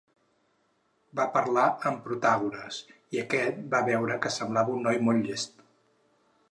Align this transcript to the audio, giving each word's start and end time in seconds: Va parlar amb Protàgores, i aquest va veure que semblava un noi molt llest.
Va 1.19 1.27
parlar 1.35 1.65
amb 1.91 2.01
Protàgores, 2.07 2.81
i 3.17 3.23
aquest 3.25 3.61
va 3.75 3.85
veure 3.93 4.19
que 4.25 4.35
semblava 4.41 4.77
un 4.79 4.85
noi 4.89 5.03
molt 5.11 5.29
llest. 5.31 5.63